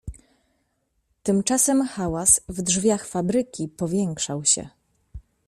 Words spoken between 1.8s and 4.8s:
hałas w drzwiach fabryki powiększał się."